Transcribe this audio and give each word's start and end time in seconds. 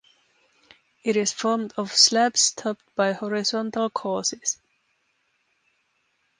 It 1.03 1.15
is 1.15 1.31
formed 1.31 1.73
of 1.77 1.93
slabs 1.93 2.53
topped 2.53 2.81
by 2.95 3.11
horizontal 3.13 3.91
courses. 3.91 4.57